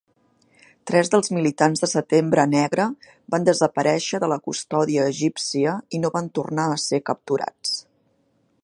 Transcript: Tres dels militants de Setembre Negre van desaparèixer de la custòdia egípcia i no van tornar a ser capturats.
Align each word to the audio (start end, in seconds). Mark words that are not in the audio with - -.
Tres 0.91 1.11
dels 1.15 1.27
militants 1.37 1.83
de 1.83 1.89
Setembre 1.91 2.45
Negre 2.55 2.87
van 3.35 3.45
desaparèixer 3.51 4.21
de 4.25 4.31
la 4.33 4.39
custòdia 4.49 5.07
egípcia 5.15 5.77
i 5.99 6.03
no 6.07 6.13
van 6.19 6.33
tornar 6.41 6.69
a 6.73 6.83
ser 6.87 7.05
capturats. 7.13 7.77